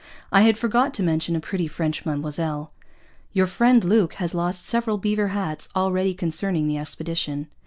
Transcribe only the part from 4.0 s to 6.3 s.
has lost several Beaver Hatts already